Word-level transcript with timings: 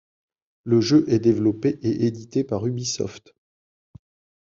Le 0.63 0.81
jeu 0.81 1.05
est 1.09 1.19
développé 1.19 1.77
et 1.83 2.07
édité 2.07 2.43
par 2.43 2.65
Ubisoft. 2.65 3.35